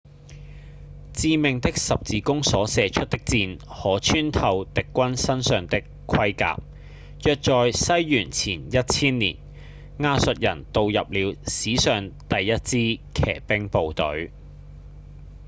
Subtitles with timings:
[1.13, 6.57] 致命的十字弓所射出的箭可穿透敵軍身上的盔甲
[7.23, 9.37] 約在西元前1千年
[9.99, 14.31] 亞述人導入了史上第一支騎兵部隊